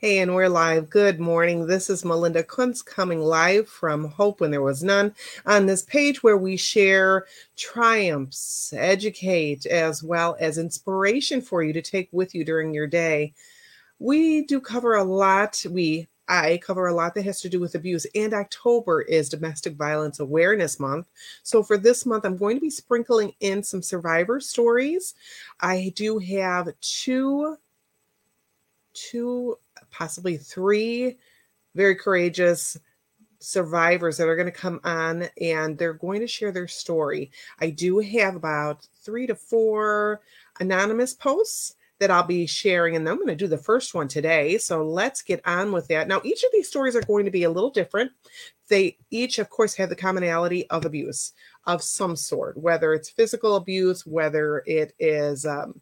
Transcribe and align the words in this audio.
Hey, 0.00 0.20
and 0.20 0.32
we're 0.32 0.48
live. 0.48 0.88
Good 0.90 1.18
morning. 1.18 1.66
This 1.66 1.90
is 1.90 2.04
Melinda 2.04 2.44
Kunst 2.44 2.86
coming 2.86 3.20
live 3.20 3.68
from 3.68 4.04
Hope 4.04 4.40
When 4.40 4.52
There 4.52 4.62
Was 4.62 4.84
None 4.84 5.12
on 5.44 5.66
this 5.66 5.82
page 5.82 6.22
where 6.22 6.36
we 6.36 6.56
share 6.56 7.26
triumphs, 7.56 8.72
educate, 8.76 9.66
as 9.66 10.00
well 10.00 10.36
as 10.38 10.56
inspiration 10.56 11.40
for 11.42 11.64
you 11.64 11.72
to 11.72 11.82
take 11.82 12.08
with 12.12 12.32
you 12.32 12.44
during 12.44 12.72
your 12.72 12.86
day. 12.86 13.34
We 13.98 14.44
do 14.44 14.60
cover 14.60 14.94
a 14.94 15.02
lot. 15.02 15.66
We 15.68 16.06
I 16.28 16.58
cover 16.58 16.86
a 16.86 16.94
lot 16.94 17.16
that 17.16 17.24
has 17.24 17.40
to 17.40 17.48
do 17.48 17.58
with 17.58 17.74
abuse, 17.74 18.06
and 18.14 18.32
October 18.32 19.00
is 19.00 19.28
Domestic 19.28 19.74
Violence 19.74 20.20
Awareness 20.20 20.78
Month. 20.78 21.08
So, 21.42 21.64
for 21.64 21.76
this 21.76 22.06
month, 22.06 22.24
I'm 22.24 22.36
going 22.36 22.56
to 22.56 22.60
be 22.60 22.70
sprinkling 22.70 23.32
in 23.40 23.64
some 23.64 23.82
survivor 23.82 24.38
stories. 24.38 25.16
I 25.58 25.92
do 25.96 26.18
have 26.18 26.68
two 26.80 27.56
two 28.98 29.58
possibly 29.90 30.36
three 30.36 31.18
very 31.74 31.94
courageous 31.94 32.76
survivors 33.40 34.16
that 34.16 34.28
are 34.28 34.36
going 34.36 34.46
to 34.46 34.52
come 34.52 34.80
on 34.84 35.28
and 35.40 35.78
they're 35.78 35.92
going 35.92 36.20
to 36.20 36.26
share 36.26 36.50
their 36.50 36.68
story. 36.68 37.30
I 37.60 37.70
do 37.70 37.98
have 38.00 38.34
about 38.34 38.86
three 39.02 39.26
to 39.26 39.34
four 39.34 40.20
anonymous 40.60 41.14
posts 41.14 41.74
that 42.00 42.10
I'll 42.12 42.22
be 42.22 42.46
sharing, 42.46 42.94
and 42.94 43.08
I'm 43.08 43.16
going 43.16 43.26
to 43.28 43.34
do 43.34 43.48
the 43.48 43.58
first 43.58 43.92
one 43.92 44.06
today. 44.06 44.56
So 44.58 44.84
let's 44.84 45.20
get 45.20 45.46
on 45.46 45.72
with 45.72 45.88
that. 45.88 46.06
Now, 46.06 46.20
each 46.24 46.44
of 46.44 46.50
these 46.52 46.68
stories 46.68 46.94
are 46.94 47.02
going 47.02 47.24
to 47.24 47.30
be 47.30 47.42
a 47.42 47.50
little 47.50 47.70
different. 47.70 48.12
They 48.68 48.98
each, 49.10 49.38
of 49.38 49.50
course, 49.50 49.74
have 49.74 49.88
the 49.88 49.96
commonality 49.96 50.68
of 50.70 50.84
abuse 50.84 51.32
of 51.66 51.82
some 51.82 52.14
sort, 52.14 52.56
whether 52.56 52.94
it's 52.94 53.10
physical 53.10 53.56
abuse, 53.56 54.06
whether 54.06 54.62
it 54.66 54.94
is 55.00 55.44
um, 55.44 55.80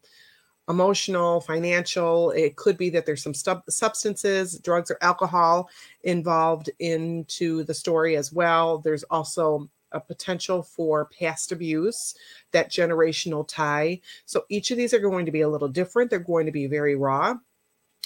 emotional, 0.69 1.41
financial. 1.41 2.31
It 2.31 2.55
could 2.55 2.77
be 2.77 2.89
that 2.91 3.05
there's 3.05 3.23
some 3.23 3.33
stub- 3.33 3.63
substances, 3.69 4.59
drugs, 4.59 4.91
or 4.91 4.97
alcohol 5.01 5.69
involved 6.03 6.69
into 6.79 7.63
the 7.63 7.73
story 7.73 8.17
as 8.17 8.33
well. 8.33 8.79
There's 8.79 9.03
also 9.03 9.69
a 9.93 9.99
potential 9.99 10.61
for 10.61 11.09
past 11.17 11.51
abuse, 11.51 12.15
that 12.51 12.71
generational 12.71 13.47
tie. 13.47 14.01
So 14.25 14.45
each 14.49 14.71
of 14.71 14.77
these 14.77 14.93
are 14.93 14.99
going 14.99 15.25
to 15.25 15.31
be 15.31 15.41
a 15.41 15.49
little 15.49 15.69
different. 15.69 16.09
They're 16.09 16.19
going 16.19 16.45
to 16.45 16.51
be 16.51 16.67
very 16.67 16.95
raw, 16.95 17.35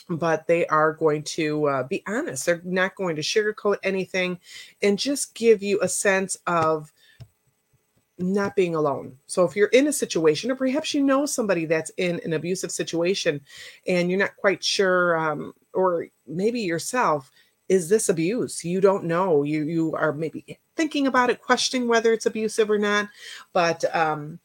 but 0.08 0.46
they 0.46 0.68
are 0.68 0.94
going 0.94 1.23
to 1.23 1.68
uh, 1.68 1.84
be 1.84 2.03
honest. 2.08 2.46
They're 2.46 2.62
not 2.64 2.96
going 2.96 3.16
to 3.16 3.23
sugarcoat 3.23 3.78
anything 3.81 4.40
and 4.81 5.00
just 5.00 5.34
give 5.34 5.64
you 5.64 5.80
a 5.81 5.88
sense 5.88 6.38
of 6.46 6.94
not 8.22 8.56
being 8.56 8.76
alone. 8.76 9.18
So 9.28 9.44
if 9.46 9.56
you're 9.56 9.68
in 9.68 9.88
a 9.88 9.94
situation, 9.94 10.52
or 10.52 10.56
perhaps 10.56 10.94
you 10.94 11.04
know 11.04 11.26
somebody 11.26 11.66
that's 11.66 11.92
in 11.98 12.20
an 12.24 12.34
abusive 12.34 12.72
situation 12.72 13.42
and 13.88 14.10
you're 14.10 14.20
not 14.20 14.38
quite 14.38 14.64
sure, 14.64 15.18
um, 15.18 15.54
or 15.74 16.08
maybe 16.28 16.62
yourself, 16.62 17.32
is 17.70 17.88
this 17.88 18.10
abuse? 18.10 18.66
You 18.66 18.82
don't 18.82 19.06
know. 19.06 19.44
You 19.44 19.64
you 19.64 19.96
are 19.96 20.12
maybe 20.12 20.60
thinking 20.76 21.08
about 21.08 21.30
it, 21.30 21.42
questioning 21.42 21.88
whether 21.88 22.12
it's 22.12 22.26
abusive 22.26 22.70
or 22.70 22.78
not, 22.78 23.08
but 23.54 23.84
um, 23.96 24.40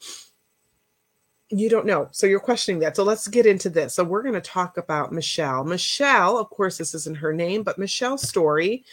you 1.51 1.69
don't 1.69 1.87
know. 1.87 2.09
So 2.13 2.27
you're 2.27 2.41
questioning 2.41 2.81
that. 2.81 2.97
So 2.97 3.05
let's 3.05 3.29
get 3.29 3.47
into 3.47 3.71
this. 3.71 3.95
So 3.95 4.05
we're 4.05 4.23
going 4.23 4.35
to 4.35 4.41
talk 4.41 4.77
about 4.77 5.13
Michelle. 5.13 5.65
Michelle, 5.65 6.39
of 6.39 6.51
course, 6.51 6.79
this 6.79 6.95
isn't 6.95 7.19
her 7.19 7.33
name, 7.33 7.63
but 7.63 7.79
Michelle's 7.79 8.29
story 8.29 8.85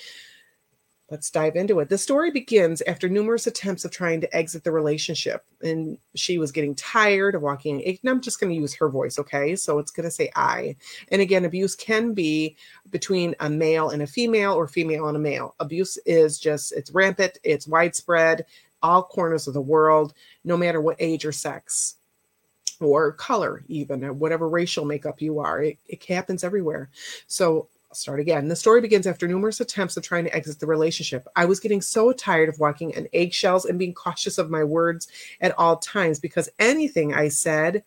Let's 1.14 1.30
dive 1.30 1.56
into 1.56 1.80
it. 1.80 1.90
The 1.90 1.98
story 2.00 2.32
begins 2.32 2.82
after 2.88 3.08
numerous 3.08 3.46
attempts 3.46 3.86
of 3.86 3.92
trying 3.92 4.20
to 4.22 4.36
exit 4.36 4.64
the 4.64 4.72
relationship, 4.72 5.46
and 5.62 6.00
she 6.16 6.40
was 6.40 6.52
getting 6.52 6.74
tired 6.74 7.36
of 7.36 7.44
walking. 7.44 7.86
And 7.86 8.10
I'm 8.10 8.20
just 8.20 8.40
going 8.40 8.52
to 8.52 8.60
use 8.60 8.74
her 8.74 8.90
voice, 8.90 9.20
okay? 9.20 9.56
So 9.56 9.78
it's 9.78 9.92
going 9.92 10.06
to 10.06 10.12
say 10.12 10.32
I. 10.36 10.76
And 11.10 11.22
again, 11.22 11.46
abuse 11.46 11.76
can 11.76 12.16
be 12.16 12.58
between 12.90 13.36
a 13.42 13.48
male 13.48 13.92
and 13.92 14.02
a 14.02 14.08
female, 14.08 14.54
or 14.54 14.68
female 14.68 15.08
and 15.08 15.16
a 15.16 15.20
male. 15.20 15.54
Abuse 15.60 16.00
is 16.08 16.40
just, 16.40 16.72
it's 16.72 16.90
rampant, 16.90 17.38
it's 17.44 17.68
widespread, 17.68 18.48
all 18.82 19.04
corners 19.04 19.48
of 19.48 19.54
the 19.54 19.62
world, 19.62 20.16
no 20.44 20.58
matter 20.58 20.82
what 20.82 20.98
age 20.98 21.26
or 21.26 21.32
sex 21.32 21.98
or 22.80 23.12
color, 23.12 23.64
even, 23.68 24.04
or 24.04 24.14
whatever 24.14 24.50
racial 24.50 24.84
makeup 24.84 25.22
you 25.22 25.38
are. 25.38 25.62
It, 25.62 25.78
it 25.86 26.04
happens 26.06 26.44
everywhere. 26.44 26.90
So 27.28 27.70
I'll 27.94 27.98
start 27.98 28.20
again. 28.20 28.48
The 28.48 28.56
story 28.56 28.82
begins 28.82 29.06
after 29.06 29.28
numerous 29.28 29.62
attempts 29.62 29.96
of 29.98 30.04
trying 30.04 30.24
to 30.24 30.36
exit 30.36 30.60
the 30.60 30.66
relationship. 30.66 31.28
I 31.36 31.46
was 31.46 31.60
getting 31.60 31.80
so 31.80 32.12
tired 32.12 32.50
of 32.50 32.58
walking 32.58 32.98
on 32.98 33.06
eggshells 33.14 33.66
and 33.66 33.78
being 33.78 33.94
cautious 33.94 34.40
of 34.40 34.50
my 34.50 34.64
words 34.64 35.08
at 35.42 35.54
all 35.60 35.78
times 35.78 36.20
because 36.20 36.50
anything 36.58 37.14
I 37.14 37.28
said 37.28 37.84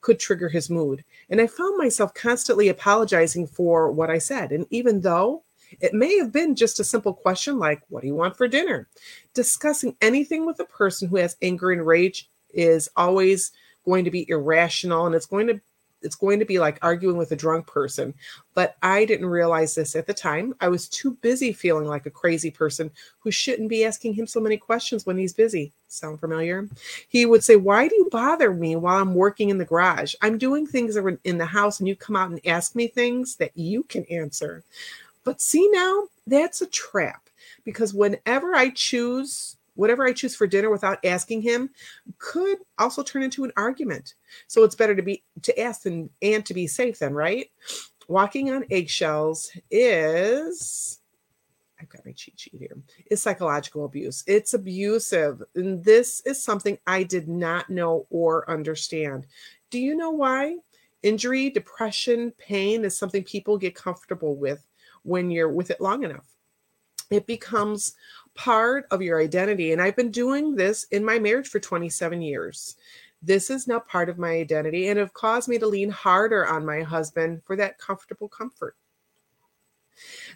could 0.00 0.18
trigger 0.18 0.48
his 0.48 0.70
mood. 0.70 1.04
And 1.28 1.42
I 1.42 1.46
found 1.46 1.76
myself 1.76 2.14
constantly 2.14 2.68
apologizing 2.68 3.48
for 3.48 3.92
what 3.92 4.08
I 4.08 4.16
said. 4.16 4.50
And 4.50 4.64
even 4.70 5.02
though 5.02 5.42
it 5.78 5.92
may 5.92 6.16
have 6.16 6.32
been 6.32 6.56
just 6.56 6.80
a 6.80 6.84
simple 6.84 7.12
question 7.12 7.58
like, 7.58 7.82
What 7.90 8.00
do 8.00 8.06
you 8.06 8.14
want 8.14 8.38
for 8.38 8.48
dinner? 8.48 8.88
Discussing 9.34 9.94
anything 10.00 10.46
with 10.46 10.58
a 10.60 10.64
person 10.64 11.06
who 11.06 11.16
has 11.16 11.36
anger 11.42 11.70
and 11.70 11.86
rage 11.86 12.30
is 12.54 12.88
always 12.96 13.52
going 13.84 14.06
to 14.06 14.10
be 14.10 14.26
irrational 14.30 15.04
and 15.04 15.14
it's 15.14 15.26
going 15.26 15.48
to 15.48 15.60
it's 16.02 16.16
going 16.16 16.38
to 16.38 16.44
be 16.44 16.58
like 16.58 16.78
arguing 16.82 17.16
with 17.16 17.32
a 17.32 17.36
drunk 17.36 17.66
person. 17.66 18.14
But 18.54 18.76
I 18.82 19.04
didn't 19.04 19.26
realize 19.26 19.74
this 19.74 19.96
at 19.96 20.06
the 20.06 20.14
time. 20.14 20.54
I 20.60 20.68
was 20.68 20.88
too 20.88 21.12
busy 21.20 21.52
feeling 21.52 21.86
like 21.86 22.06
a 22.06 22.10
crazy 22.10 22.50
person 22.50 22.90
who 23.18 23.30
shouldn't 23.30 23.68
be 23.68 23.84
asking 23.84 24.14
him 24.14 24.26
so 24.26 24.40
many 24.40 24.56
questions 24.56 25.06
when 25.06 25.18
he's 25.18 25.32
busy. 25.32 25.72
Sound 25.88 26.20
familiar? 26.20 26.68
He 27.08 27.26
would 27.26 27.44
say, 27.44 27.56
Why 27.56 27.88
do 27.88 27.94
you 27.96 28.08
bother 28.10 28.52
me 28.52 28.76
while 28.76 29.00
I'm 29.00 29.14
working 29.14 29.50
in 29.50 29.58
the 29.58 29.64
garage? 29.64 30.14
I'm 30.22 30.38
doing 30.38 30.66
things 30.66 30.96
in 31.24 31.38
the 31.38 31.46
house 31.46 31.80
and 31.80 31.88
you 31.88 31.96
come 31.96 32.16
out 32.16 32.30
and 32.30 32.40
ask 32.46 32.74
me 32.74 32.86
things 32.86 33.36
that 33.36 33.56
you 33.56 33.82
can 33.84 34.04
answer. 34.06 34.62
But 35.24 35.40
see 35.40 35.68
now, 35.72 36.04
that's 36.26 36.62
a 36.62 36.66
trap 36.66 37.28
because 37.64 37.92
whenever 37.92 38.54
I 38.54 38.70
choose 38.70 39.56
whatever 39.80 40.06
I 40.06 40.12
choose 40.12 40.36
for 40.36 40.46
dinner 40.46 40.68
without 40.68 41.02
asking 41.06 41.40
him 41.40 41.70
could 42.18 42.58
also 42.78 43.02
turn 43.02 43.22
into 43.22 43.44
an 43.44 43.52
argument. 43.56 44.14
So 44.46 44.62
it's 44.62 44.74
better 44.74 44.94
to 44.94 45.02
be 45.02 45.24
to 45.42 45.58
ask 45.58 45.86
and 45.86 46.10
and 46.20 46.44
to 46.44 46.52
be 46.52 46.66
safe 46.66 46.98
then, 46.98 47.14
right? 47.14 47.50
Walking 48.06 48.50
on 48.50 48.66
eggshells 48.70 49.50
is 49.70 51.00
I've 51.80 51.88
got 51.88 52.04
my 52.04 52.12
cheat 52.12 52.38
sheet 52.38 52.56
here. 52.58 52.76
Is 53.10 53.22
psychological 53.22 53.86
abuse. 53.86 54.22
It's 54.26 54.52
abusive. 54.52 55.42
And 55.54 55.82
this 55.82 56.20
is 56.26 56.42
something 56.42 56.76
I 56.86 57.02
did 57.04 57.26
not 57.26 57.70
know 57.70 58.06
or 58.10 58.48
understand. 58.50 59.26
Do 59.70 59.78
you 59.78 59.96
know 59.96 60.10
why? 60.10 60.58
Injury, 61.02 61.48
depression, 61.48 62.34
pain 62.36 62.84
is 62.84 62.98
something 62.98 63.24
people 63.24 63.56
get 63.56 63.74
comfortable 63.74 64.36
with 64.36 64.62
when 65.04 65.30
you're 65.30 65.48
with 65.48 65.70
it 65.70 65.80
long 65.80 66.04
enough. 66.04 66.26
It 67.10 67.26
becomes 67.26 67.94
part 68.34 68.86
of 68.90 69.02
your 69.02 69.20
identity. 69.20 69.72
And 69.72 69.82
I've 69.82 69.96
been 69.96 70.10
doing 70.10 70.54
this 70.54 70.84
in 70.84 71.04
my 71.04 71.18
marriage 71.18 71.48
for 71.48 71.60
27 71.60 72.22
years. 72.22 72.76
This 73.22 73.50
is 73.50 73.66
now 73.66 73.80
part 73.80 74.08
of 74.08 74.18
my 74.18 74.30
identity 74.30 74.88
and 74.88 74.98
have 74.98 75.12
caused 75.12 75.48
me 75.48 75.58
to 75.58 75.66
lean 75.66 75.90
harder 75.90 76.46
on 76.46 76.64
my 76.64 76.82
husband 76.82 77.42
for 77.44 77.56
that 77.56 77.78
comfortable 77.78 78.28
comfort. 78.28 78.76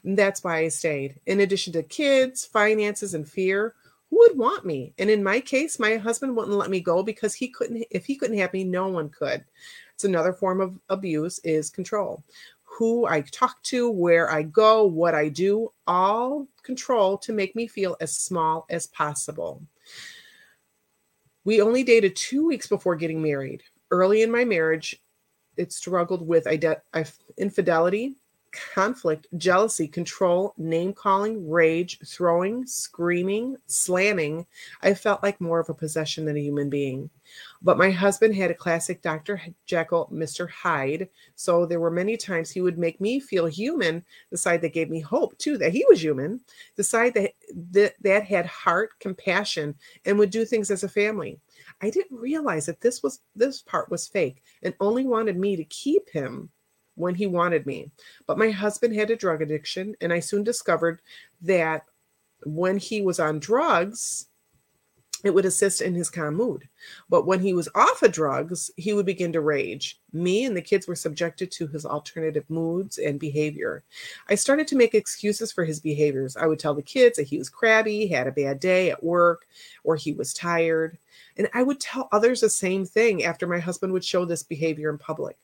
And 0.03 0.19
that's 0.19 0.45
why 0.45 0.59
I 0.59 0.69
stayed. 0.69 1.19
In 1.25 1.41
addition 1.41 1.73
to 1.75 1.83
kids, 1.83 2.45
finances, 2.45 3.15
and 3.15 3.27
fear, 3.27 3.75
who 4.11 4.19
would 4.19 4.37
want 4.37 4.67
me? 4.67 4.93
And 4.99 5.09
in 5.09 5.23
my 5.23 5.41
case, 5.41 5.79
my 5.79 5.97
husband 5.97 6.37
wouldn't 6.37 6.57
let 6.57 6.69
me 6.69 6.81
go 6.81 7.03
because 7.03 7.35
he 7.35 7.49
couldn't, 7.49 7.87
if 7.91 8.05
he 8.05 8.17
couldn't 8.17 8.39
have 8.39 8.53
me, 8.53 8.65
no 8.65 8.89
one 8.89 9.09
could. 9.09 9.45
It's 9.95 10.05
another 10.05 10.35
form 10.35 10.61
of 10.61 10.79
abuse 10.91 11.39
is 11.39 11.71
control 11.71 12.23
who 12.77 13.07
I 13.07 13.21
talk 13.21 13.63
to, 13.65 13.89
where 13.89 14.31
I 14.31 14.43
go, 14.43 14.85
what 14.85 15.15
I 15.15 15.29
do, 15.29 15.73
all 15.87 16.49
control 16.65 17.19
to 17.19 17.33
make 17.33 17.55
me 17.55 17.69
feel 17.69 17.97
as 18.01 18.17
small 18.17 18.67
as 18.71 18.87
possible. 18.89 19.63
We 21.45 21.61
only 21.61 21.83
dated 21.85 22.17
two 22.17 22.47
weeks 22.47 22.67
before 22.67 22.97
getting 22.97 23.23
married. 23.23 23.63
Early 23.91 24.23
in 24.23 24.31
my 24.31 24.45
marriage, 24.45 25.01
it 25.57 25.73
struggled 25.73 26.27
with 26.27 26.49
infidelity, 27.37 28.17
conflict, 28.75 29.27
jealousy, 29.37 29.89
control, 29.89 30.55
name 30.57 30.93
calling, 30.93 31.49
rage, 31.49 31.99
throwing, 32.07 32.67
screaming, 32.67 33.57
slamming, 33.67 34.47
I 34.83 34.95
felt 34.95 35.23
like 35.23 35.41
more 35.41 35.61
of 35.61 35.69
a 35.69 35.75
possession 35.75 36.25
than 36.25 36.37
a 36.37 36.41
human 36.41 36.71
being. 36.71 37.11
But 37.63 37.79
my 37.79 37.91
husband 37.91 38.35
had 38.35 38.51
a 38.51 38.55
classic 38.55 39.03
Dr. 39.03 39.41
Jekyll, 39.67 40.09
Mr. 40.13 40.49
Hyde. 40.49 41.09
So 41.35 41.67
there 41.67 41.81
were 41.81 41.91
many 41.91 42.17
times 42.17 42.51
he 42.51 42.61
would 42.61 42.79
make 42.79 43.01
me 43.01 43.21
feel 43.21 43.47
human, 43.47 44.05
the 44.31 44.37
side 44.37 44.61
that 44.63 44.75
gave 44.75 44.91
me 44.91 45.01
hope 45.01 45.37
too, 45.39 45.57
that 45.59 45.73
he 45.73 45.85
was 45.89 46.03
human, 46.03 46.41
the 46.77 46.85
side 46.85 47.15
that, 47.15 47.33
that, 47.73 47.95
that 48.03 48.25
had 48.25 48.47
heart, 48.47 48.91
compassion, 49.01 49.75
and 50.05 50.19
would 50.19 50.31
do 50.31 50.45
things 50.45 50.71
as 50.71 50.85
a 50.85 50.89
family. 50.89 51.39
I 51.81 51.91
didn't 51.91 52.19
realize 52.19 52.67
that 52.67 52.81
this 52.81 53.03
was 53.03 53.21
this 53.35 53.63
part 53.63 53.91
was 53.91 54.07
fake 54.07 54.43
and 54.63 54.75
only 54.81 55.07
wanted 55.07 55.37
me 55.37 55.57
to 55.57 55.65
keep 55.65 56.09
him 56.11 56.51
when 56.95 57.15
he 57.15 57.27
wanted 57.27 57.67
me. 57.67 57.91
But 58.27 58.39
my 58.39 58.51
husband 58.51 58.95
had 58.95 59.11
a 59.11 59.17
drug 59.17 59.43
addiction, 59.43 59.95
and 60.01 60.13
I 60.13 60.21
soon 60.21 60.45
discovered 60.45 61.01
that 61.43 61.85
when 62.45 62.79
he 62.79 63.03
was 63.03 63.19
on 63.19 63.39
drugs, 63.39 64.27
it 65.25 65.33
would 65.33 65.47
assist 65.47 65.81
in 65.81 65.95
his 65.95 66.11
calm 66.11 66.35
mood. 66.35 66.69
But 67.09 67.27
when 67.27 67.41
he 67.41 67.55
was 67.55 67.69
off 67.75 68.03
of 68.03 68.13
drugs, 68.13 68.71
he 68.77 68.93
would 68.93 69.07
begin 69.07 69.33
to 69.33 69.41
rage. 69.41 69.99
Me 70.13 70.45
and 70.45 70.55
the 70.55 70.61
kids 70.61 70.87
were 70.87 70.95
subjected 70.95 71.51
to 71.53 71.67
his 71.67 71.87
alternative 71.87 72.45
moods 72.51 72.99
and 72.99 73.19
behavior. 73.19 73.83
I 74.29 74.35
started 74.35 74.69
to 74.69 74.77
make 74.77 74.95
excuses 74.95 75.51
for 75.51 75.65
his 75.65 75.81
behaviors. 75.81 76.37
I 76.37 76.47
would 76.47 76.59
tell 76.59 76.75
the 76.75 76.83
kids 76.83 77.17
that 77.17 77.27
he 77.27 77.39
was 77.39 77.49
crabby, 77.49 78.07
had 78.07 78.27
a 78.27 78.33
bad 78.33 78.61
day 78.61 78.91
at 78.91 79.03
work, 79.03 79.47
or 79.83 79.97
he 79.97 80.13
was 80.13 80.35
tired. 80.35 80.99
And 81.39 81.49
I 81.55 81.63
would 81.63 81.81
tell 81.81 82.11
others 82.13 82.43
the 82.43 82.51
same 82.51 82.85
thing 82.85 83.25
after 83.25 83.47
my 83.47 83.59
husband 83.59 83.95
would 83.95 84.05
show 84.05 84.27
this 84.27 84.43
behavior 84.43 84.91
in 84.91 84.99
public 84.99 85.39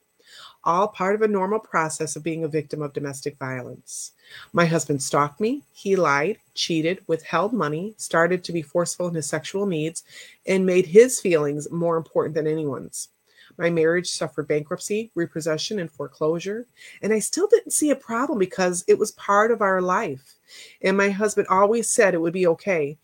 all 0.63 0.87
part 0.87 1.15
of 1.15 1.21
a 1.21 1.27
normal 1.27 1.59
process 1.59 2.15
of 2.15 2.23
being 2.23 2.43
a 2.43 2.47
victim 2.47 2.81
of 2.81 2.93
domestic 2.93 3.37
violence. 3.37 4.11
My 4.53 4.65
husband 4.65 5.01
stalked 5.01 5.39
me, 5.39 5.63
he 5.71 5.95
lied, 5.95 6.37
cheated, 6.53 7.03
withheld 7.07 7.53
money, 7.53 7.93
started 7.97 8.43
to 8.43 8.53
be 8.53 8.61
forceful 8.61 9.07
in 9.07 9.15
his 9.15 9.27
sexual 9.27 9.65
needs, 9.65 10.03
and 10.45 10.65
made 10.65 10.85
his 10.85 11.19
feelings 11.19 11.69
more 11.71 11.97
important 11.97 12.35
than 12.35 12.47
anyone's. 12.47 13.09
My 13.57 13.69
marriage 13.69 14.09
suffered 14.09 14.47
bankruptcy, 14.47 15.11
repossession, 15.15 15.79
and 15.79 15.91
foreclosure, 15.91 16.67
and 17.01 17.11
I 17.13 17.19
still 17.19 17.47
didn't 17.47 17.73
see 17.73 17.89
a 17.89 17.95
problem 17.95 18.39
because 18.39 18.83
it 18.87 18.97
was 18.97 19.11
part 19.11 19.51
of 19.51 19.61
our 19.61 19.81
life. 19.81 20.35
And 20.81 20.95
my 20.95 21.09
husband 21.09 21.47
always 21.47 21.89
said 21.89 22.13
it 22.13 22.21
would 22.21 22.33
be 22.33 22.47
okay. 22.47 22.97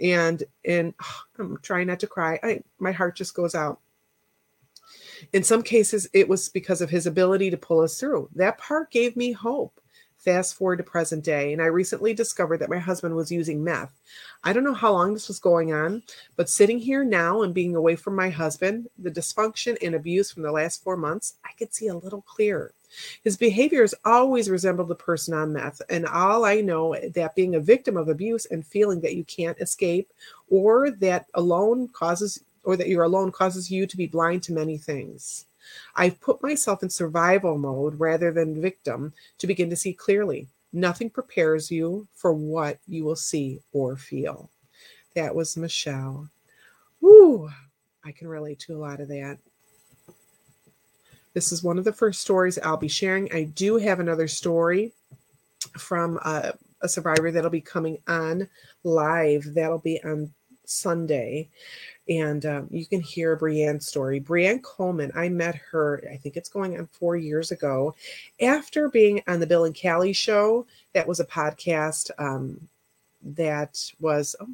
And 0.00 0.42
and 0.64 0.94
oh, 1.02 1.20
I'm 1.38 1.58
trying 1.62 1.88
not 1.88 2.00
to 2.00 2.06
cry. 2.06 2.38
I 2.42 2.62
my 2.78 2.92
heart 2.92 3.16
just 3.16 3.34
goes 3.34 3.54
out 3.54 3.80
in 5.32 5.42
some 5.42 5.62
cases, 5.62 6.08
it 6.12 6.28
was 6.28 6.48
because 6.48 6.80
of 6.80 6.90
his 6.90 7.06
ability 7.06 7.50
to 7.50 7.56
pull 7.56 7.80
us 7.80 7.98
through. 7.98 8.28
That 8.34 8.58
part 8.58 8.90
gave 8.90 9.16
me 9.16 9.32
hope. 9.32 9.78
Fast 10.18 10.54
forward 10.54 10.76
to 10.76 10.84
present 10.84 11.24
day, 11.24 11.52
and 11.52 11.60
I 11.60 11.66
recently 11.66 12.14
discovered 12.14 12.58
that 12.58 12.70
my 12.70 12.78
husband 12.78 13.16
was 13.16 13.32
using 13.32 13.64
meth. 13.64 14.00
I 14.44 14.52
don't 14.52 14.62
know 14.62 14.72
how 14.72 14.92
long 14.92 15.12
this 15.12 15.26
was 15.26 15.40
going 15.40 15.72
on, 15.72 16.04
but 16.36 16.48
sitting 16.48 16.78
here 16.78 17.02
now 17.02 17.42
and 17.42 17.52
being 17.52 17.74
away 17.74 17.96
from 17.96 18.14
my 18.14 18.30
husband, 18.30 18.86
the 19.00 19.10
dysfunction 19.10 19.76
and 19.82 19.96
abuse 19.96 20.30
from 20.30 20.44
the 20.44 20.52
last 20.52 20.84
four 20.84 20.96
months, 20.96 21.34
I 21.44 21.50
could 21.58 21.74
see 21.74 21.88
a 21.88 21.96
little 21.96 22.22
clearer. 22.22 22.72
His 23.24 23.36
behaviors 23.36 23.94
always 24.04 24.48
resembled 24.48 24.88
the 24.88 24.94
person 24.94 25.34
on 25.34 25.52
meth, 25.52 25.82
and 25.88 26.06
all 26.06 26.44
I 26.44 26.60
know 26.60 26.94
that 27.14 27.34
being 27.34 27.56
a 27.56 27.60
victim 27.60 27.96
of 27.96 28.08
abuse 28.08 28.46
and 28.46 28.64
feeling 28.64 29.00
that 29.00 29.16
you 29.16 29.24
can't 29.24 29.58
escape 29.58 30.12
or 30.50 30.90
that 30.90 31.26
alone 31.34 31.88
causes 31.88 32.44
or 32.64 32.76
that 32.76 32.88
you're 32.88 33.04
alone 33.04 33.32
causes 33.32 33.70
you 33.70 33.86
to 33.86 33.96
be 33.96 34.06
blind 34.06 34.42
to 34.44 34.52
many 34.52 34.78
things. 34.78 35.46
I've 35.94 36.20
put 36.20 36.42
myself 36.42 36.82
in 36.82 36.90
survival 36.90 37.58
mode 37.58 37.98
rather 37.98 38.32
than 38.32 38.60
victim 38.60 39.12
to 39.38 39.46
begin 39.46 39.70
to 39.70 39.76
see 39.76 39.92
clearly. 39.92 40.48
Nothing 40.72 41.10
prepares 41.10 41.70
you 41.70 42.08
for 42.14 42.32
what 42.32 42.78
you 42.86 43.04
will 43.04 43.16
see 43.16 43.60
or 43.72 43.96
feel. 43.96 44.50
That 45.14 45.34
was 45.34 45.56
Michelle. 45.56 46.28
Woo, 47.00 47.50
I 48.04 48.12
can 48.12 48.28
relate 48.28 48.58
to 48.60 48.76
a 48.76 48.78
lot 48.78 49.00
of 49.00 49.08
that. 49.08 49.38
This 51.34 51.52
is 51.52 51.62
one 51.62 51.78
of 51.78 51.84
the 51.84 51.92
first 51.92 52.20
stories 52.20 52.58
I'll 52.58 52.76
be 52.76 52.88
sharing. 52.88 53.32
I 53.32 53.44
do 53.44 53.76
have 53.76 54.00
another 54.00 54.28
story 54.28 54.92
from 55.78 56.18
a, 56.18 56.54
a 56.82 56.88
survivor 56.88 57.30
that'll 57.30 57.50
be 57.50 57.60
coming 57.60 57.98
on 58.06 58.48
live. 58.84 59.54
That'll 59.54 59.78
be 59.78 60.02
on 60.04 60.32
Sunday 60.72 61.48
and 62.08 62.44
um, 62.46 62.68
you 62.70 62.84
can 62.84 63.00
hear 63.00 63.36
Brianne's 63.36 63.86
story. 63.86 64.20
Brianne 64.20 64.62
Coleman, 64.62 65.12
I 65.14 65.28
met 65.28 65.54
her, 65.70 66.02
I 66.10 66.16
think 66.16 66.36
it's 66.36 66.48
going 66.48 66.76
on 66.78 66.86
four 66.86 67.16
years 67.16 67.50
ago, 67.50 67.94
after 68.40 68.88
being 68.88 69.22
on 69.28 69.40
the 69.40 69.46
Bill 69.46 69.64
and 69.64 69.78
Callie 69.80 70.12
show. 70.12 70.66
That 70.94 71.06
was 71.06 71.20
a 71.20 71.24
podcast 71.24 72.10
um, 72.18 72.68
that 73.22 73.92
was, 74.00 74.34
oh 74.40 74.48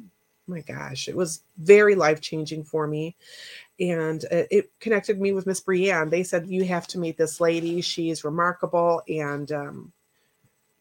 my 0.47 0.61
gosh, 0.61 1.07
it 1.07 1.15
was 1.15 1.43
very 1.57 1.95
life 1.95 2.21
changing 2.21 2.63
for 2.63 2.87
me. 2.87 3.15
And 3.79 4.23
it 4.29 4.71
connected 4.79 5.19
me 5.19 5.31
with 5.31 5.47
Miss 5.47 5.61
Brianne. 5.61 6.09
They 6.09 6.23
said, 6.23 6.47
You 6.47 6.65
have 6.65 6.85
to 6.87 6.99
meet 6.99 7.17
this 7.17 7.39
lady. 7.39 7.81
She's 7.81 8.23
remarkable. 8.23 9.01
And 9.07 9.51
um, 9.51 9.93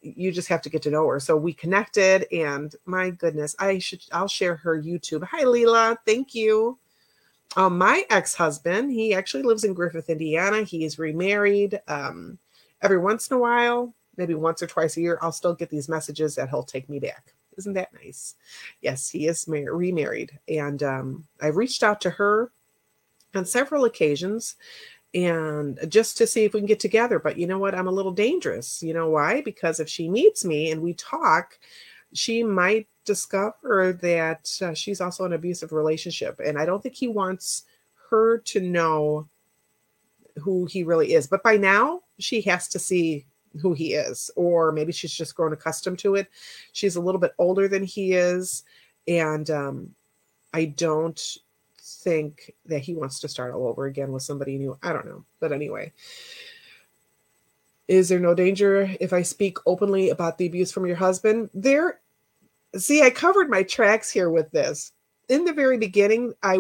you 0.00 0.30
just 0.30 0.48
have 0.48 0.62
to 0.62 0.70
get 0.70 0.82
to 0.82 0.90
know 0.90 1.06
her. 1.08 1.20
So 1.20 1.36
we 1.36 1.52
connected, 1.52 2.26
and 2.32 2.74
my 2.86 3.10
goodness, 3.10 3.56
I 3.58 3.78
should 3.78 4.02
I'll 4.12 4.28
share 4.28 4.56
her 4.56 4.80
YouTube. 4.80 5.24
Hi, 5.24 5.44
Leela. 5.44 5.96
Thank 6.06 6.34
you. 6.34 6.78
Um, 7.56 7.78
my 7.78 8.04
ex-husband, 8.10 8.92
he 8.92 9.14
actually 9.14 9.42
lives 9.42 9.64
in 9.64 9.74
Griffith, 9.74 10.10
Indiana. 10.10 10.62
He's 10.62 10.98
remarried. 10.98 11.80
Um, 11.88 12.38
every 12.82 12.98
once 12.98 13.28
in 13.28 13.36
a 13.36 13.40
while, 13.40 13.94
maybe 14.16 14.34
once 14.34 14.62
or 14.62 14.66
twice 14.66 14.96
a 14.96 15.00
year, 15.00 15.18
I'll 15.22 15.32
still 15.32 15.54
get 15.54 15.70
these 15.70 15.88
messages 15.88 16.34
that 16.34 16.50
he'll 16.50 16.62
take 16.62 16.88
me 16.88 16.98
back. 16.98 17.34
Isn't 17.56 17.72
that 17.72 17.92
nice? 17.94 18.36
Yes, 18.82 19.08
he 19.08 19.26
is 19.26 19.48
mar- 19.48 19.74
remarried, 19.74 20.38
and 20.46 20.82
um, 20.82 21.26
I've 21.40 21.56
reached 21.56 21.82
out 21.82 22.00
to 22.02 22.10
her 22.10 22.52
on 23.34 23.44
several 23.44 23.84
occasions 23.84 24.56
and 25.14 25.78
just 25.88 26.18
to 26.18 26.26
see 26.26 26.44
if 26.44 26.52
we 26.52 26.60
can 26.60 26.66
get 26.66 26.80
together. 26.80 27.18
But 27.18 27.38
you 27.38 27.46
know 27.46 27.58
what? 27.58 27.74
I'm 27.74 27.88
a 27.88 27.92
little 27.92 28.12
dangerous. 28.12 28.82
You 28.82 28.94
know 28.94 29.08
why? 29.08 29.40
Because 29.42 29.80
if 29.80 29.88
she 29.88 30.08
meets 30.08 30.44
me 30.44 30.70
and 30.70 30.82
we 30.82 30.94
talk, 30.94 31.58
she 32.12 32.42
might 32.42 32.88
discover 33.04 33.92
that 34.02 34.50
uh, 34.60 34.74
she's 34.74 35.00
also 35.00 35.24
an 35.24 35.32
abusive 35.32 35.72
relationship. 35.72 36.40
And 36.44 36.58
I 36.58 36.66
don't 36.66 36.82
think 36.82 36.94
he 36.94 37.08
wants 37.08 37.64
her 38.10 38.38
to 38.38 38.60
know 38.60 39.28
who 40.36 40.66
he 40.66 40.84
really 40.84 41.14
is. 41.14 41.26
But 41.26 41.42
by 41.42 41.56
now, 41.56 42.02
she 42.18 42.40
has 42.42 42.68
to 42.68 42.78
see 42.78 43.26
who 43.60 43.72
he 43.72 43.94
is, 43.94 44.30
or 44.36 44.72
maybe 44.72 44.92
she's 44.92 45.12
just 45.12 45.34
grown 45.34 45.52
accustomed 45.52 45.98
to 46.00 46.14
it. 46.14 46.28
She's 46.72 46.96
a 46.96 47.00
little 47.00 47.20
bit 47.20 47.32
older 47.38 47.66
than 47.66 47.82
he 47.82 48.12
is. 48.12 48.62
And 49.06 49.50
um, 49.50 49.94
I 50.52 50.66
don't 50.66 51.20
think 51.96 52.52
that 52.66 52.80
he 52.80 52.94
wants 52.94 53.20
to 53.20 53.28
start 53.28 53.54
all 53.54 53.66
over 53.66 53.86
again 53.86 54.12
with 54.12 54.22
somebody 54.22 54.58
new. 54.58 54.78
I 54.82 54.92
don't 54.92 55.06
know. 55.06 55.24
But 55.40 55.52
anyway, 55.52 55.92
is 57.86 58.08
there 58.08 58.20
no 58.20 58.34
danger 58.34 58.90
if 59.00 59.12
I 59.12 59.22
speak 59.22 59.58
openly 59.66 60.10
about 60.10 60.38
the 60.38 60.46
abuse 60.46 60.72
from 60.72 60.86
your 60.86 60.96
husband? 60.96 61.50
There, 61.54 62.00
see, 62.76 63.02
I 63.02 63.10
covered 63.10 63.50
my 63.50 63.62
tracks 63.62 64.10
here 64.10 64.30
with 64.30 64.50
this. 64.50 64.92
In 65.28 65.44
the 65.44 65.52
very 65.52 65.78
beginning, 65.78 66.34
I. 66.42 66.58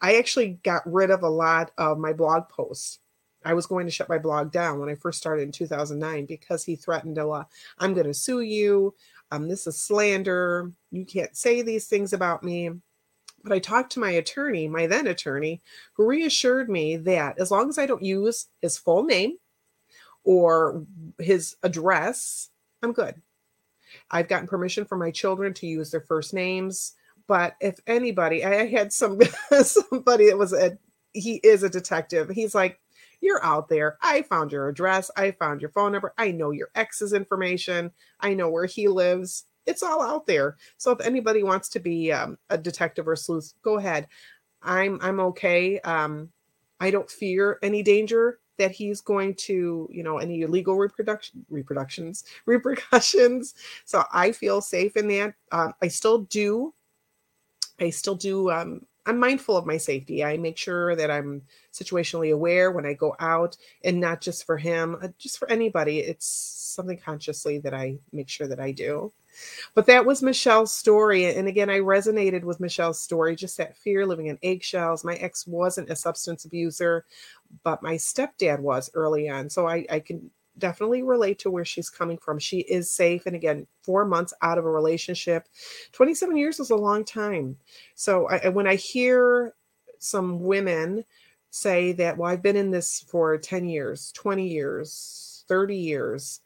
I 0.00 0.16
actually 0.18 0.60
got 0.62 0.82
rid 0.86 1.10
of 1.10 1.24
a 1.24 1.28
lot 1.28 1.72
of 1.76 1.98
my 1.98 2.12
blog 2.12 2.48
posts. 2.48 3.00
I 3.44 3.54
was 3.54 3.66
going 3.66 3.86
to 3.86 3.92
shut 3.92 4.08
my 4.08 4.18
blog 4.18 4.52
down 4.52 4.78
when 4.78 4.88
I 4.88 4.94
first 4.94 5.18
started 5.18 5.42
in 5.42 5.52
2009 5.52 6.26
because 6.26 6.64
he 6.64 6.76
threatened 6.76 7.18
a 7.18 7.26
lot. 7.26 7.50
I'm 7.78 7.94
going 7.94 8.06
to 8.06 8.14
sue 8.14 8.40
you. 8.40 8.94
Um, 9.30 9.48
this 9.48 9.66
is 9.66 9.80
slander. 9.80 10.72
You 10.90 11.04
can't 11.04 11.36
say 11.36 11.62
these 11.62 11.86
things 11.86 12.12
about 12.12 12.42
me. 12.42 12.70
But 13.44 13.52
I 13.52 13.58
talked 13.58 13.92
to 13.92 14.00
my 14.00 14.10
attorney, 14.10 14.68
my 14.68 14.86
then 14.86 15.06
attorney, 15.06 15.62
who 15.94 16.06
reassured 16.06 16.68
me 16.68 16.96
that 16.96 17.38
as 17.38 17.50
long 17.50 17.68
as 17.68 17.78
I 17.78 17.86
don't 17.86 18.02
use 18.02 18.46
his 18.60 18.78
full 18.78 19.04
name 19.04 19.36
or 20.24 20.84
his 21.18 21.56
address, 21.62 22.50
I'm 22.82 22.92
good. 22.92 23.20
I've 24.10 24.28
gotten 24.28 24.48
permission 24.48 24.84
from 24.84 24.98
my 24.98 25.10
children 25.10 25.54
to 25.54 25.66
use 25.66 25.90
their 25.90 26.00
first 26.00 26.34
names. 26.34 26.94
But 27.26 27.56
if 27.60 27.78
anybody, 27.86 28.44
I 28.44 28.66
had 28.66 28.92
some 28.92 29.18
somebody 29.62 30.26
that 30.26 30.38
was 30.38 30.52
a 30.52 30.78
he 31.12 31.36
is 31.36 31.62
a 31.62 31.70
detective. 31.70 32.30
He's 32.30 32.54
like, 32.54 32.80
you're 33.20 33.44
out 33.44 33.68
there. 33.68 33.98
I 34.02 34.22
found 34.22 34.52
your 34.52 34.68
address. 34.68 35.10
I 35.16 35.32
found 35.32 35.60
your 35.60 35.70
phone 35.70 35.92
number. 35.92 36.14
I 36.16 36.30
know 36.30 36.50
your 36.50 36.68
ex's 36.74 37.12
information. 37.12 37.90
I 38.20 38.34
know 38.34 38.48
where 38.48 38.66
he 38.66 38.88
lives 38.88 39.44
it's 39.68 39.82
all 39.82 40.02
out 40.02 40.26
there. 40.26 40.56
So 40.78 40.90
if 40.92 41.00
anybody 41.06 41.42
wants 41.42 41.68
to 41.70 41.80
be 41.80 42.10
um, 42.10 42.38
a 42.50 42.58
detective 42.58 43.06
or 43.06 43.16
sleuth, 43.16 43.52
go 43.62 43.76
ahead. 43.76 44.08
I'm 44.62 44.98
I'm 45.02 45.20
okay. 45.20 45.78
Um, 45.80 46.30
I 46.80 46.90
don't 46.90 47.10
fear 47.10 47.58
any 47.62 47.82
danger 47.82 48.40
that 48.58 48.72
he's 48.72 49.00
going 49.00 49.34
to, 49.34 49.88
you 49.92 50.02
know, 50.02 50.18
any 50.18 50.42
illegal 50.42 50.76
reproduction 50.76 51.46
reproductions 51.50 52.24
repercussions. 52.46 53.54
So 53.84 54.04
I 54.12 54.32
feel 54.32 54.60
safe 54.60 54.96
in 54.96 55.08
that. 55.08 55.34
Um, 55.52 55.74
I 55.82 55.88
still 55.88 56.18
do. 56.18 56.74
I 57.80 57.90
still 57.90 58.16
do. 58.16 58.50
Um, 58.50 58.86
I'm 59.08 59.18
mindful 59.18 59.56
of 59.56 59.64
my 59.64 59.78
safety. 59.78 60.22
I 60.22 60.36
make 60.36 60.58
sure 60.58 60.94
that 60.94 61.10
I'm 61.10 61.40
situationally 61.72 62.32
aware 62.32 62.70
when 62.70 62.84
I 62.84 62.92
go 62.92 63.16
out, 63.18 63.56
and 63.82 63.98
not 63.98 64.20
just 64.20 64.44
for 64.44 64.58
him, 64.58 64.98
uh, 65.02 65.08
just 65.18 65.38
for 65.38 65.50
anybody. 65.50 66.00
It's 66.00 66.26
something 66.26 66.98
consciously 66.98 67.58
that 67.60 67.72
I 67.72 67.96
make 68.12 68.28
sure 68.28 68.46
that 68.46 68.60
I 68.60 68.70
do. 68.70 69.10
But 69.74 69.86
that 69.86 70.04
was 70.04 70.22
Michelle's 70.22 70.74
story. 70.74 71.24
And 71.24 71.48
again, 71.48 71.70
I 71.70 71.78
resonated 71.78 72.44
with 72.44 72.60
Michelle's 72.60 73.00
story, 73.00 73.34
just 73.34 73.56
that 73.56 73.78
fear 73.78 74.04
living 74.04 74.26
in 74.26 74.38
eggshells. 74.42 75.04
My 75.04 75.14
ex 75.14 75.46
wasn't 75.46 75.90
a 75.90 75.96
substance 75.96 76.44
abuser, 76.44 77.06
but 77.64 77.82
my 77.82 77.94
stepdad 77.94 78.60
was 78.60 78.90
early 78.94 79.28
on. 79.30 79.48
So 79.48 79.66
I, 79.66 79.86
I 79.90 80.00
can 80.00 80.30
definitely 80.58 81.02
relate 81.02 81.38
to 81.40 81.50
where 81.50 81.64
she's 81.64 81.90
coming 81.90 82.18
from. 82.18 82.38
She 82.38 82.60
is 82.60 82.90
safe. 82.90 83.26
And 83.26 83.36
again, 83.36 83.66
four 83.82 84.04
months 84.04 84.34
out 84.42 84.58
of 84.58 84.64
a 84.64 84.70
relationship, 84.70 85.48
27 85.92 86.36
years 86.36 86.60
is 86.60 86.70
a 86.70 86.76
long 86.76 87.04
time. 87.04 87.56
So 87.94 88.28
I, 88.28 88.48
when 88.48 88.66
I 88.66 88.76
hear 88.76 89.54
some 89.98 90.42
women 90.42 91.04
say 91.50 91.92
that, 91.92 92.16
well, 92.18 92.30
I've 92.30 92.42
been 92.42 92.56
in 92.56 92.70
this 92.70 93.00
for 93.08 93.36
10 93.38 93.66
years, 93.66 94.12
20 94.12 94.46
years, 94.46 95.44
30 95.48 95.76
years, 95.76 96.40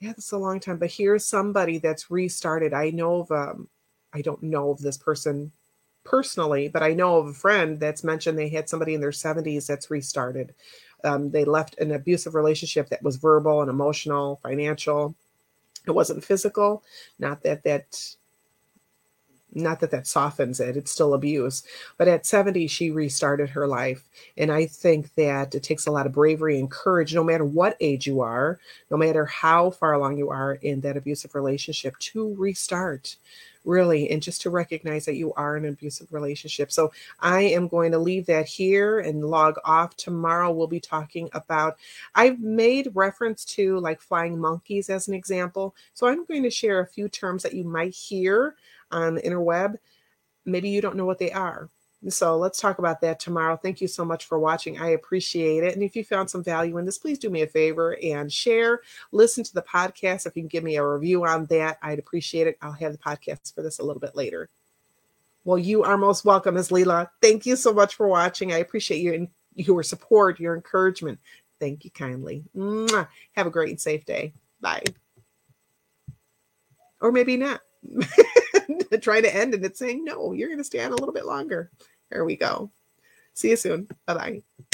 yeah, 0.00 0.10
that's 0.10 0.32
a 0.32 0.38
long 0.38 0.60
time. 0.60 0.78
But 0.78 0.90
here's 0.90 1.24
somebody 1.24 1.78
that's 1.78 2.10
restarted. 2.10 2.74
I 2.74 2.90
know 2.90 3.20
of 3.20 3.30
um, 3.30 3.68
I 4.12 4.22
don't 4.22 4.42
know 4.42 4.70
of 4.70 4.80
this 4.80 4.98
person 4.98 5.52
personally, 6.04 6.68
but 6.68 6.82
I 6.82 6.94
know 6.94 7.18
of 7.18 7.26
a 7.28 7.32
friend 7.32 7.80
that's 7.80 8.04
mentioned 8.04 8.38
they 8.38 8.48
had 8.48 8.68
somebody 8.68 8.94
in 8.94 9.00
their 9.00 9.10
70s 9.10 9.66
that's 9.66 9.90
restarted. 9.90 10.54
Um, 11.04 11.30
they 11.30 11.44
left 11.44 11.78
an 11.78 11.92
abusive 11.92 12.34
relationship 12.34 12.88
that 12.88 13.02
was 13.02 13.16
verbal 13.16 13.60
and 13.60 13.70
emotional, 13.70 14.40
financial. 14.42 15.14
It 15.86 15.92
wasn't 15.92 16.24
physical. 16.24 16.82
Not 17.18 17.42
that 17.42 17.62
that 17.64 18.16
not 19.56 19.80
that 19.80 19.90
that 19.90 20.06
softens 20.06 20.60
it 20.60 20.76
it's 20.76 20.90
still 20.90 21.14
abuse 21.14 21.62
but 21.96 22.08
at 22.08 22.26
70 22.26 22.66
she 22.66 22.90
restarted 22.90 23.48
her 23.48 23.66
life 23.66 24.08
and 24.36 24.52
i 24.52 24.66
think 24.66 25.14
that 25.14 25.54
it 25.54 25.62
takes 25.62 25.86
a 25.86 25.90
lot 25.90 26.06
of 26.06 26.12
bravery 26.12 26.58
and 26.58 26.70
courage 26.70 27.14
no 27.14 27.24
matter 27.24 27.44
what 27.44 27.76
age 27.80 28.06
you 28.06 28.20
are 28.20 28.60
no 28.90 28.96
matter 28.96 29.24
how 29.24 29.70
far 29.70 29.94
along 29.94 30.18
you 30.18 30.28
are 30.30 30.54
in 30.54 30.80
that 30.82 30.96
abusive 30.96 31.34
relationship 31.34 31.98
to 31.98 32.34
restart 32.34 33.16
really 33.66 34.10
and 34.10 34.22
just 34.22 34.40
to 34.42 34.50
recognize 34.50 35.04
that 35.04 35.16
you 35.16 35.32
are 35.34 35.56
in 35.56 35.64
an 35.64 35.72
abusive 35.72 36.12
relationship. 36.12 36.72
So 36.72 36.92
i 37.20 37.42
am 37.42 37.68
going 37.68 37.92
to 37.92 37.98
leave 37.98 38.26
that 38.26 38.46
here 38.46 39.00
and 39.00 39.24
log 39.24 39.56
off. 39.64 39.96
Tomorrow 39.96 40.52
we'll 40.52 40.66
be 40.66 40.80
talking 40.80 41.28
about 41.32 41.76
i've 42.14 42.40
made 42.40 42.90
reference 42.94 43.44
to 43.44 43.78
like 43.80 44.00
flying 44.00 44.38
monkeys 44.38 44.88
as 44.88 45.08
an 45.08 45.14
example. 45.14 45.74
So 45.94 46.06
i'm 46.06 46.24
going 46.24 46.42
to 46.44 46.50
share 46.50 46.80
a 46.80 46.86
few 46.86 47.08
terms 47.08 47.42
that 47.42 47.54
you 47.54 47.64
might 47.64 47.94
hear 47.94 48.54
on 48.90 49.16
the 49.16 49.22
interweb, 49.22 49.76
maybe 50.44 50.68
you 50.68 50.80
don't 50.80 50.96
know 50.96 51.06
what 51.06 51.18
they 51.18 51.32
are. 51.32 51.68
So 52.08 52.36
let's 52.36 52.60
talk 52.60 52.78
about 52.78 53.00
that 53.00 53.18
tomorrow. 53.18 53.56
Thank 53.56 53.80
you 53.80 53.88
so 53.88 54.04
much 54.04 54.26
for 54.26 54.38
watching. 54.38 54.80
I 54.80 54.90
appreciate 54.90 55.64
it. 55.64 55.74
And 55.74 55.82
if 55.82 55.96
you 55.96 56.04
found 56.04 56.30
some 56.30 56.44
value 56.44 56.78
in 56.78 56.84
this, 56.84 56.98
please 56.98 57.18
do 57.18 57.30
me 57.30 57.42
a 57.42 57.46
favor 57.46 57.96
and 58.02 58.32
share. 58.32 58.80
Listen 59.12 59.42
to 59.44 59.54
the 59.54 59.62
podcast. 59.62 60.26
If 60.26 60.36
you 60.36 60.42
can 60.42 60.48
give 60.48 60.64
me 60.64 60.76
a 60.76 60.86
review 60.86 61.24
on 61.24 61.46
that, 61.46 61.78
I'd 61.82 61.98
appreciate 61.98 62.46
it. 62.46 62.58
I'll 62.62 62.72
have 62.72 62.92
the 62.92 62.98
podcast 62.98 63.54
for 63.54 63.62
this 63.62 63.78
a 63.78 63.84
little 63.84 64.00
bit 64.00 64.14
later. 64.14 64.48
Well, 65.44 65.58
you 65.58 65.82
are 65.84 65.96
most 65.96 66.24
welcome, 66.24 66.54
Ms. 66.54 66.70
Leela. 66.70 67.08
Thank 67.22 67.46
you 67.46 67.56
so 67.56 67.72
much 67.72 67.94
for 67.94 68.08
watching. 68.08 68.52
I 68.52 68.58
appreciate 68.58 68.98
your, 68.98 69.26
your 69.54 69.82
support, 69.82 70.40
your 70.40 70.54
encouragement. 70.54 71.18
Thank 71.60 71.84
you 71.84 71.90
kindly. 71.90 72.44
Mwah. 72.56 73.08
Have 73.32 73.46
a 73.46 73.50
great 73.50 73.70
and 73.70 73.80
safe 73.80 74.04
day. 74.04 74.34
Bye. 74.60 74.82
Or 77.00 77.12
maybe 77.12 77.36
not. 77.36 77.60
trying 79.00 79.22
to 79.22 79.34
end 79.34 79.54
and 79.54 79.64
it's 79.64 79.78
saying, 79.78 80.04
no, 80.04 80.32
you're 80.32 80.48
going 80.48 80.58
to 80.58 80.64
stay 80.64 80.82
on 80.82 80.90
a 80.92 80.96
little 80.96 81.12
bit 81.12 81.26
longer. 81.26 81.70
There 82.10 82.24
we 82.24 82.36
go. 82.36 82.70
See 83.34 83.50
you 83.50 83.56
soon. 83.56 83.88
Bye 84.06 84.14
bye. 84.14 84.65